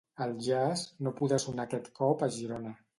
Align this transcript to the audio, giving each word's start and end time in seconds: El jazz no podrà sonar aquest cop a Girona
El 0.25 0.31
jazz 0.45 0.85
no 1.07 1.15
podrà 1.21 1.41
sonar 1.47 1.69
aquest 1.69 1.95
cop 2.03 2.29
a 2.31 2.35
Girona 2.39 2.79